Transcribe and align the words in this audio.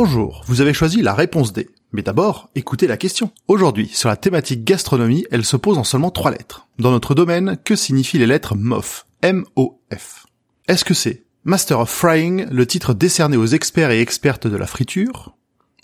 Bonjour, 0.00 0.44
vous 0.46 0.60
avez 0.60 0.74
choisi 0.74 1.02
la 1.02 1.12
réponse 1.12 1.52
D. 1.52 1.70
Mais 1.90 2.02
d'abord, 2.02 2.50
écoutez 2.54 2.86
la 2.86 2.96
question. 2.96 3.32
Aujourd'hui, 3.48 3.88
sur 3.92 4.08
la 4.08 4.14
thématique 4.14 4.62
gastronomie, 4.62 5.26
elle 5.32 5.44
se 5.44 5.56
pose 5.56 5.76
en 5.76 5.82
seulement 5.82 6.12
trois 6.12 6.30
lettres. 6.30 6.68
Dans 6.78 6.92
notre 6.92 7.16
domaine, 7.16 7.58
que 7.64 7.74
signifient 7.74 8.18
les 8.18 8.28
lettres 8.28 8.54
MOF 8.54 9.06
M-O-F. 9.22 10.26
Est-ce 10.68 10.84
que 10.84 10.94
c'est 10.94 11.24
Master 11.42 11.80
of 11.80 11.90
Frying, 11.90 12.46
le 12.48 12.64
titre 12.64 12.94
décerné 12.94 13.36
aux 13.36 13.46
experts 13.46 13.90
et 13.90 14.00
expertes 14.00 14.46
de 14.46 14.56
la 14.56 14.68
friture? 14.68 15.34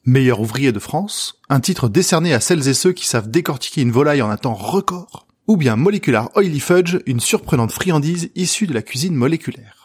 Meilleur 0.04 0.40
ouvrier 0.40 0.70
de 0.70 0.78
France, 0.78 1.40
un 1.48 1.58
titre 1.58 1.88
décerné 1.88 2.34
à 2.34 2.38
celles 2.38 2.68
et 2.68 2.74
ceux 2.74 2.92
qui 2.92 3.08
savent 3.08 3.32
décortiquer 3.32 3.82
une 3.82 3.90
volaille 3.90 4.22
en 4.22 4.30
un 4.30 4.36
temps 4.36 4.54
record? 4.54 5.26
Ou 5.48 5.56
bien 5.56 5.74
Molecular 5.74 6.30
Oily 6.36 6.60
Fudge, 6.60 6.98
une 7.06 7.18
surprenante 7.18 7.72
friandise 7.72 8.30
issue 8.36 8.68
de 8.68 8.74
la 8.74 8.82
cuisine 8.82 9.16
moléculaire? 9.16 9.83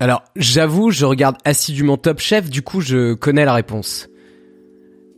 Alors, 0.00 0.24
j'avoue, 0.34 0.90
je 0.90 1.04
regarde 1.04 1.36
assidûment 1.44 1.98
Top 1.98 2.20
Chef, 2.20 2.48
du 2.48 2.62
coup 2.62 2.80
je 2.80 3.12
connais 3.12 3.44
la 3.44 3.52
réponse. 3.52 4.08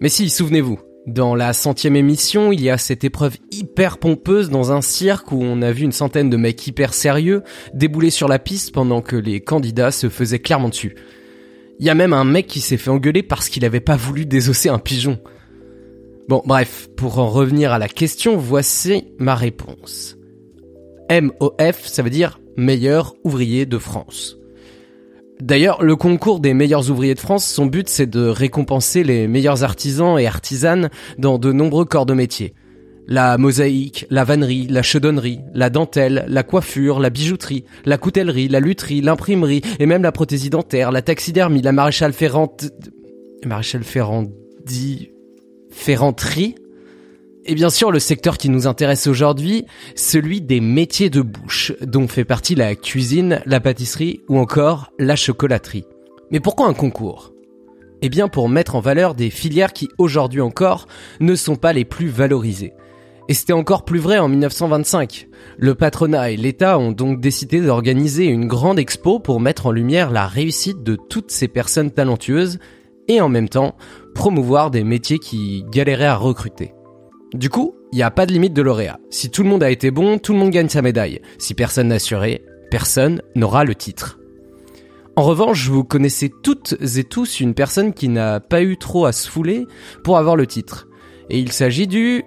Mais 0.01 0.09
si, 0.09 0.29
souvenez-vous, 0.29 0.81
dans 1.07 1.37
la 1.37 1.53
centième 1.53 1.95
émission, 1.95 2.51
il 2.51 2.61
y 2.61 2.69
a 2.69 2.79
cette 2.79 3.05
épreuve 3.05 3.37
hyper 3.53 3.99
pompeuse 3.99 4.51
dans 4.51 4.73
un 4.73 4.81
cirque 4.81 5.31
où 5.31 5.41
on 5.41 5.63
a 5.63 5.71
vu 5.71 5.85
une 5.85 5.93
centaine 5.93 6.31
de 6.31 6.37
mecs 6.37 6.67
hyper 6.67 6.95
sérieux 6.95 7.45
débouler 7.75 8.11
sur 8.11 8.27
la 8.27 8.41
piste 8.41 8.73
pendant 8.73 9.03
que 9.03 9.15
les 9.15 9.41
candidats 9.41 9.93
se 9.93 10.09
faisaient 10.09 10.41
clairement 10.41 10.69
dessus. 10.69 10.97
Il 11.79 11.87
y 11.87 11.91
a 11.91 11.95
même 11.95 12.13
un 12.13 12.25
mec 12.25 12.49
qui 12.49 12.61
s'est 12.61 12.77
fait 12.77 12.91
engueuler 12.91 13.23
parce 13.23 13.49
qu'il 13.49 13.65
avait 13.65 13.79
pas 13.79 13.97
voulu 13.97 14.27
désosser 14.27 14.69
un 14.69 14.81
pigeon. 14.81 15.21
Bon, 16.29 16.43
bref, 16.45 16.89
pour 16.97 17.21
en 17.21 17.29
revenir 17.29 17.73
à 17.73 17.79
la 17.79 17.89
question, 17.89 18.37
voici 18.37 19.05
ma 19.19 19.37
réponse. 19.37 20.17
MOF, 21.09 21.87
ça 21.87 22.03
veut 22.03 22.11
dire 22.11 22.41
meilleur 22.57 23.15
ouvrier 23.23 23.65
de 23.65 23.79
France. 23.79 24.42
D'ailleurs, 25.43 25.83
le 25.83 25.97
concours 25.97 26.39
des 26.39 26.55
meilleurs 26.55 26.89
ouvriers 26.89 27.17
de 27.17 27.21
France, 27.21 27.45
son 27.45 27.67
but 27.67 27.89
c'est 27.89 28.07
de 28.07 28.25
récompenser 28.29 29.03
les 29.03 29.27
meilleurs 29.27 29.65
artisans 29.65 30.17
et 30.17 30.29
artisanes 30.29 30.89
dans 31.19 31.37
de 31.37 31.51
nombreux 31.51 31.85
corps 31.85 32.07
de 32.07 32.15
métier. 32.15 32.55
La 33.09 33.37
mosaïque, 33.39 34.07
la 34.09 34.23
vannerie, 34.23 34.69
la 34.69 34.83
chaudonnerie, 34.83 35.41
la 35.53 35.69
dentelle, 35.69 36.25
la 36.29 36.45
coiffure, 36.45 37.01
la 37.01 37.11
bijouterie, 37.11 37.65
la 37.85 37.99
coutellerie, 37.99 38.47
la 38.47 38.61
lutherie, 38.61 39.01
l'imprimerie 39.01 39.63
et 39.81 39.87
même 39.87 40.05
la 40.05 40.13
prothésie 40.13 40.49
dentaire, 40.49 40.93
la 40.93 41.03
taxidermie, 41.03 41.61
la 41.61 41.73
maréchale 41.73 42.13
ferrante... 42.13 42.71
Maréchal 43.45 43.83
Ferrandi... 43.83 45.11
Ferranterie 45.73 46.55
et 47.45 47.55
bien 47.55 47.71
sûr, 47.71 47.91
le 47.91 47.99
secteur 47.99 48.39
qui 48.39 48.49
nous 48.49 48.67
intéresse 48.67 49.09
aujourd'hui, 49.09 49.67
celui 49.97 50.41
des 50.41 50.61
métiers 50.61 51.11
de 51.11 51.23
bouche, 51.23 51.73
dont 51.81 52.07
fait 52.07 52.25
partie 52.25 52.55
la 52.55 52.77
cuisine, 52.77 53.43
la 53.47 53.59
pâtisserie 53.59 54.21
ou 54.29 54.39
encore 54.39 54.93
la 54.99 55.17
chocolaterie. 55.17 55.85
Mais 56.31 56.39
pourquoi 56.39 56.69
un 56.69 56.75
concours? 56.75 57.33
Eh 58.01 58.09
bien 58.09 58.29
pour 58.29 58.49
mettre 58.49 58.77
en 58.77 58.81
valeur 58.81 59.15
des 59.15 59.31
filières 59.31 59.73
qui 59.73 59.89
aujourd'hui 59.99 60.41
encore 60.41 60.87
ne 61.21 61.35
sont 61.35 61.57
pas 61.57 61.73
les 61.73 61.85
plus 61.85 62.09
valorisées. 62.09 62.75
Et 63.29 63.35
c'était 63.35 63.53
encore 63.53 63.85
plus 63.85 64.01
vrai 64.01 64.19
en 64.19 64.29
1925. 64.29 65.29
Le 65.57 65.75
patronat 65.75 66.31
et 66.31 66.37
l'État 66.37 66.79
ont 66.79 66.93
donc 66.93 67.21
décidé 67.21 67.61
d'organiser 67.61 68.27
une 68.27 68.47
grande 68.47 68.79
expo 68.79 69.21
pour 69.21 69.41
mettre 69.41 69.67
en 69.67 69.71
lumière 69.73 70.11
la 70.11 70.27
réussite 70.27 70.83
de 70.83 70.97
toutes 70.97 71.31
ces 71.31 71.49
personnes 71.49 71.93
talentueuses 71.93 72.59
et 73.09 73.21
en 73.21 73.29
même 73.29 73.49
temps 73.49 73.77
promouvoir 74.15 74.71
des 74.71 74.85
métiers 74.85 75.19
qui 75.19 75.65
galéraient 75.71 76.05
à 76.07 76.17
recruter. 76.17 76.73
Du 77.35 77.49
coup, 77.49 77.75
il 77.93 77.97
n'y 77.97 78.03
a 78.03 78.11
pas 78.11 78.27
de 78.27 78.33
limite 78.33 78.53
de 78.53 78.63
lauréat. 78.63 79.01
Si 79.09 79.31
tout 79.31 79.43
le 79.43 79.49
monde 79.49 79.63
a 79.63 79.71
été 79.71 79.91
bon, 79.91 80.19
tout 80.19 80.35
le 80.35 80.39
monde 80.39 80.51
gagne 80.51 80.69
sa 80.69 80.83
médaille. 80.83 81.23
Si 81.39 81.55
personne 81.55 81.89
n'a 81.89 81.95
assuré, 81.95 82.45
personne 82.71 83.23
n'aura 83.35 83.65
le 83.65 83.75
titre. 83.75 84.19
En 85.17 85.23
revanche, 85.23 85.69
vous 85.69 85.85
connaissez 85.85 86.31
toutes 86.43 86.75
et 86.97 87.05
tous 87.05 87.41
une 87.41 87.55
personne 87.55 87.95
qui 87.95 88.09
n'a 88.09 88.41
pas 88.41 88.63
eu 88.63 88.77
trop 88.77 89.07
à 89.07 89.13
se 89.13 89.29
fouler 89.31 89.67
pour 90.05 90.19
avoir 90.19 90.37
le 90.37 90.47
titre. 90.47 90.89
Et 91.31 91.39
il 91.39 91.53
s'agit 91.53 91.87
du... 91.87 92.25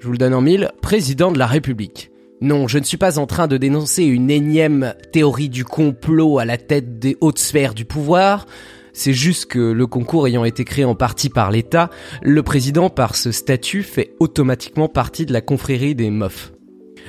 Je 0.00 0.06
vous 0.06 0.12
le 0.12 0.18
donne 0.18 0.34
en 0.34 0.40
mille, 0.40 0.72
président 0.80 1.30
de 1.30 1.38
la 1.38 1.46
République. 1.46 2.10
Non, 2.40 2.66
je 2.66 2.78
ne 2.78 2.84
suis 2.84 2.96
pas 2.96 3.20
en 3.20 3.26
train 3.26 3.46
de 3.46 3.56
dénoncer 3.56 4.02
une 4.02 4.30
énième 4.30 4.94
théorie 5.12 5.48
du 5.48 5.64
complot 5.64 6.40
à 6.40 6.44
la 6.44 6.56
tête 6.56 6.98
des 6.98 7.16
hautes 7.20 7.38
sphères 7.38 7.74
du 7.74 7.84
pouvoir. 7.84 8.46
C'est 8.92 9.14
juste 9.14 9.46
que 9.46 9.58
le 9.58 9.86
concours 9.86 10.26
ayant 10.26 10.44
été 10.44 10.64
créé 10.64 10.84
en 10.84 10.94
partie 10.94 11.30
par 11.30 11.50
l'État, 11.50 11.90
le 12.22 12.42
président 12.42 12.90
par 12.90 13.16
ce 13.16 13.32
statut 13.32 13.82
fait 13.82 14.14
automatiquement 14.20 14.88
partie 14.88 15.24
de 15.24 15.32
la 15.32 15.40
confrérie 15.40 15.94
des 15.94 16.10
MOF. 16.10 16.52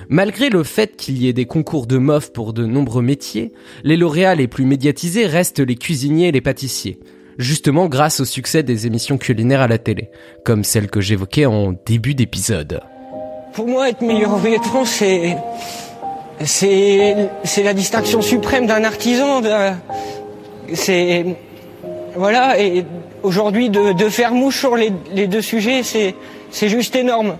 Malgré 0.09 0.49
le 0.49 0.63
fait 0.63 0.95
qu'il 0.95 1.17
y 1.17 1.27
ait 1.27 1.33
des 1.33 1.45
concours 1.45 1.87
de 1.87 1.97
MOF 1.97 2.31
pour 2.31 2.53
de 2.53 2.65
nombreux 2.65 3.01
métiers, 3.01 3.51
les 3.83 3.97
lauréats 3.97 4.35
les 4.35 4.47
plus 4.47 4.65
médiatisés 4.65 5.25
restent 5.25 5.59
les 5.59 5.75
cuisiniers 5.75 6.29
et 6.29 6.31
les 6.31 6.41
pâtissiers. 6.41 6.99
Justement 7.37 7.87
grâce 7.87 8.19
au 8.19 8.25
succès 8.25 8.63
des 8.63 8.85
émissions 8.85 9.17
culinaires 9.17 9.61
à 9.61 9.67
la 9.67 9.77
télé, 9.77 10.09
comme 10.45 10.63
celle 10.63 10.89
que 10.89 11.01
j'évoquais 11.01 11.45
en 11.45 11.73
début 11.85 12.15
d'épisode. 12.15 12.81
Pour 13.53 13.67
moi, 13.67 13.89
être 13.89 14.01
meilleur 14.01 14.33
ouvrier 14.33 14.57
de 14.57 14.63
France, 14.63 14.89
c'est, 14.89 15.37
c'est, 16.43 17.63
la 17.63 17.73
distinction 17.73 18.21
suprême 18.21 18.67
d'un 18.67 18.83
artisan. 18.83 19.41
C'est, 20.73 21.25
voilà, 22.15 22.59
et 22.61 22.85
aujourd'hui, 23.23 23.69
de, 23.69 24.09
faire 24.09 24.33
mouche 24.33 24.59
sur 24.59 24.75
les, 24.75 24.91
deux 25.27 25.41
sujets, 25.41 25.81
c'est 25.83 26.69
juste 26.69 26.95
énorme. 26.95 27.37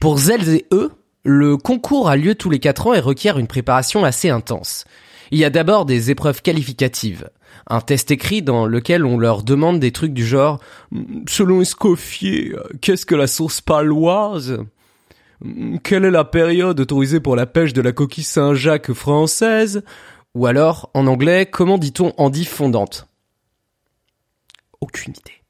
Pour 0.00 0.18
elles 0.30 0.48
et 0.48 0.66
eux, 0.72 0.92
le 1.24 1.56
concours 1.56 2.08
a 2.08 2.16
lieu 2.16 2.34
tous 2.34 2.50
les 2.50 2.60
4 2.60 2.86
ans 2.86 2.94
et 2.94 3.00
requiert 3.00 3.38
une 3.38 3.48
préparation 3.48 4.04
assez 4.04 4.30
intense. 4.30 4.84
Il 5.30 5.38
y 5.38 5.44
a 5.44 5.50
d'abord 5.50 5.84
des 5.84 6.10
épreuves 6.10 6.40
qualificatives, 6.40 7.28
un 7.66 7.80
test 7.80 8.10
écrit 8.10 8.40
dans 8.40 8.66
lequel 8.66 9.04
on 9.04 9.18
leur 9.18 9.42
demande 9.42 9.78
des 9.78 9.92
trucs 9.92 10.14
du 10.14 10.26
genre 10.26 10.58
selon 11.28 11.60
Escoffier, 11.60 12.54
qu'est-ce 12.80 13.04
que 13.04 13.14
la 13.14 13.26
sauce 13.26 13.60
paloise 13.60 14.64
Quelle 15.82 16.06
est 16.06 16.10
la 16.10 16.24
période 16.24 16.80
autorisée 16.80 17.20
pour 17.20 17.36
la 17.36 17.46
pêche 17.46 17.74
de 17.74 17.82
la 17.82 17.92
coquille 17.92 18.24
Saint-Jacques 18.24 18.92
française? 18.92 19.82
Ou 20.38 20.46
alors, 20.46 20.88
en 20.94 21.08
anglais, 21.08 21.46
comment 21.46 21.78
dit-on 21.78 22.14
endive 22.16 22.48
fondante? 22.48 23.08
Aucune 24.80 25.12
idée. 25.12 25.42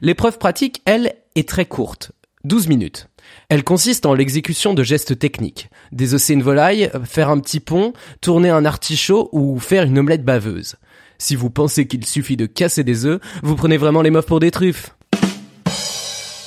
L'épreuve 0.00 0.38
pratique, 0.38 0.82
elle, 0.86 1.14
est 1.36 1.48
très 1.48 1.66
courte. 1.66 2.10
12 2.42 2.66
minutes. 2.66 3.10
Elle 3.48 3.62
consiste 3.62 4.06
en 4.06 4.14
l'exécution 4.14 4.74
de 4.74 4.82
gestes 4.82 5.20
techniques. 5.20 5.70
Désosser 5.92 6.32
une 6.32 6.42
volaille, 6.42 6.90
faire 7.04 7.30
un 7.30 7.38
petit 7.38 7.60
pont, 7.60 7.92
tourner 8.20 8.50
un 8.50 8.64
artichaut 8.64 9.28
ou 9.30 9.60
faire 9.60 9.84
une 9.84 10.00
omelette 10.00 10.24
baveuse. 10.24 10.74
Si 11.18 11.36
vous 11.36 11.48
pensez 11.48 11.86
qu'il 11.86 12.04
suffit 12.04 12.36
de 12.36 12.46
casser 12.46 12.82
des 12.82 13.06
œufs, 13.06 13.20
vous 13.44 13.54
prenez 13.54 13.76
vraiment 13.76 14.02
les 14.02 14.10
meufs 14.10 14.26
pour 14.26 14.40
des 14.40 14.50
truffes. 14.50 14.96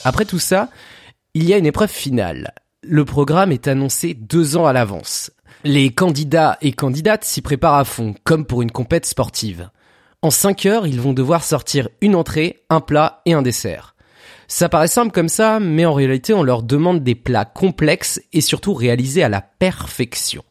Après 0.04 0.26
tout 0.26 0.40
ça, 0.40 0.70
il 1.36 1.46
y 1.46 1.54
a 1.54 1.58
une 1.58 1.66
épreuve 1.66 1.90
finale. 1.90 2.54
Le 2.84 3.06
programme 3.06 3.54
est 3.54 3.70
annoncé 3.70 4.14
deux 4.14 4.58
ans 4.58 4.66
à 4.66 4.74
l'avance. 4.74 5.32
Les 5.64 5.92
candidats 5.92 6.58
et 6.62 6.72
candidates 6.72 7.24
s'y 7.24 7.42
préparent 7.42 7.76
à 7.76 7.86
fond, 7.86 8.16
comme 8.24 8.46
pour 8.46 8.62
une 8.62 8.72
compète 8.72 9.06
sportive. 9.06 9.70
En 10.22 10.30
5 10.30 10.66
heures, 10.66 10.88
ils 10.88 11.02
vont 11.02 11.14
devoir 11.14 11.44
sortir 11.44 11.90
une 12.02 12.16
entrée, 12.16 12.64
un 12.70 12.80
plat 12.80 13.22
et 13.26 13.34
un 13.34 13.42
dessert. 13.42 13.96
Ça 14.48 14.70
paraît 14.70 14.88
simple 14.88 15.12
comme 15.12 15.30
ça, 15.30 15.60
mais 15.60 15.86
en 15.86 15.94
réalité, 15.94 16.34
on 16.34 16.44
leur 16.44 16.62
demande 16.62 17.04
des 17.04 17.16
plats 17.16 17.46
complexes 17.46 18.22
et 18.34 18.42
surtout 18.42 18.74
réalisés 18.74 19.24
à 19.24 19.30
la 19.30 19.42
perfection. 19.42 20.44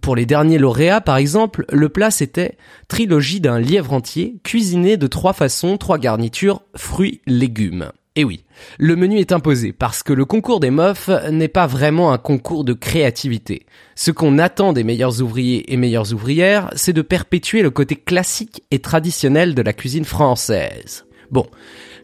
Pour 0.00 0.16
les 0.16 0.26
derniers 0.26 0.58
lauréats, 0.58 1.00
par 1.00 1.16
exemple, 1.16 1.64
le 1.70 1.88
plat 1.88 2.10
c'était 2.10 2.56
trilogie 2.88 3.40
d'un 3.40 3.58
lièvre 3.58 3.92
entier, 3.92 4.40
cuisiné 4.44 4.96
de 4.96 5.06
trois 5.06 5.32
façons, 5.32 5.78
trois 5.78 5.98
garnitures, 5.98 6.62
fruits, 6.76 7.20
légumes. 7.26 7.90
Et 8.16 8.24
oui, 8.24 8.44
le 8.78 8.96
menu 8.96 9.18
est 9.18 9.30
imposé 9.30 9.72
parce 9.72 10.02
que 10.02 10.12
le 10.12 10.24
concours 10.24 10.58
des 10.58 10.70
mofs 10.70 11.10
n'est 11.30 11.46
pas 11.46 11.68
vraiment 11.68 12.12
un 12.12 12.18
concours 12.18 12.64
de 12.64 12.72
créativité. 12.72 13.66
Ce 13.94 14.10
qu'on 14.10 14.38
attend 14.38 14.72
des 14.72 14.82
meilleurs 14.82 15.22
ouvriers 15.22 15.72
et 15.72 15.76
meilleures 15.76 16.12
ouvrières, 16.12 16.70
c'est 16.74 16.92
de 16.92 17.02
perpétuer 17.02 17.62
le 17.62 17.70
côté 17.70 17.94
classique 17.94 18.64
et 18.72 18.80
traditionnel 18.80 19.54
de 19.54 19.62
la 19.62 19.72
cuisine 19.72 20.04
française. 20.04 21.04
Bon, 21.30 21.46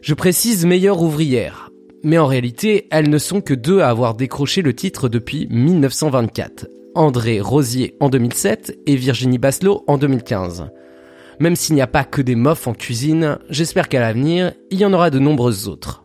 je 0.01 0.13
précise 0.13 0.65
meilleure 0.65 1.01
ouvrière, 1.01 1.71
mais 2.03 2.17
en 2.17 2.25
réalité, 2.25 2.87
elles 2.89 3.09
ne 3.09 3.17
sont 3.17 3.41
que 3.41 3.53
deux 3.53 3.81
à 3.81 3.89
avoir 3.89 4.13
décroché 4.13 4.61
le 4.61 4.73
titre 4.73 5.09
depuis 5.09 5.47
1924. 5.49 6.67
André 6.95 7.41
Rosier 7.41 7.95
en 7.99 8.09
2007 8.09 8.79
et 8.85 8.95
Virginie 8.95 9.37
Basselot 9.37 9.83
en 9.87 9.97
2015. 9.97 10.69
Même 11.39 11.55
s'il 11.55 11.75
n'y 11.75 11.81
a 11.81 11.87
pas 11.87 12.03
que 12.03 12.21
des 12.21 12.35
mofs 12.35 12.67
en 12.67 12.73
cuisine, 12.73 13.37
j'espère 13.49 13.89
qu'à 13.89 13.99
l'avenir, 13.99 14.53
il 14.71 14.79
y 14.79 14.85
en 14.85 14.93
aura 14.93 15.09
de 15.09 15.19
nombreuses 15.19 15.67
autres. 15.67 16.03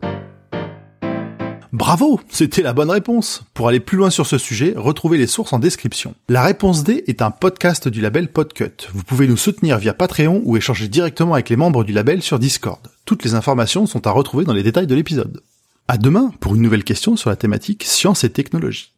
Bravo, 1.73 2.19
c'était 2.29 2.61
la 2.61 2.71
bonne 2.71 2.91
réponse. 2.91 3.43
Pour 3.55 3.67
aller 3.67 3.79
plus 3.79 3.97
loin 3.97 4.11
sur 4.11 4.27
ce 4.27 4.37
sujet, 4.37 4.75
retrouvez 4.77 5.17
les 5.17 5.25
sources 5.25 5.53
en 5.53 5.59
description. 5.59 6.13
La 6.29 6.43
réponse 6.43 6.83
D 6.83 7.03
est 7.07 7.23
un 7.23 7.31
podcast 7.31 7.87
du 7.87 7.99
label 7.99 8.31
Podcut. 8.31 8.89
Vous 8.93 9.01
pouvez 9.01 9.27
nous 9.27 9.37
soutenir 9.37 9.79
via 9.79 9.95
Patreon 9.95 10.43
ou 10.45 10.55
échanger 10.55 10.87
directement 10.87 11.33
avec 11.33 11.49
les 11.49 11.55
membres 11.55 11.83
du 11.83 11.91
label 11.91 12.21
sur 12.21 12.37
Discord. 12.37 12.79
Toutes 13.05 13.23
les 13.23 13.33
informations 13.33 13.87
sont 13.87 14.05
à 14.05 14.11
retrouver 14.11 14.45
dans 14.45 14.53
les 14.53 14.61
détails 14.61 14.85
de 14.85 14.93
l'épisode. 14.93 15.41
À 15.87 15.97
demain 15.97 16.31
pour 16.39 16.53
une 16.53 16.61
nouvelle 16.61 16.83
question 16.83 17.15
sur 17.15 17.31
la 17.31 17.35
thématique 17.35 17.83
science 17.83 18.23
et 18.23 18.29
technologie. 18.29 18.93